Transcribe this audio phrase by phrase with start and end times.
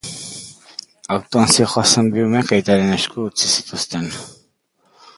[1.15, 4.13] Autoan zihoazen bi umeak aitaren esku utzi zituzten.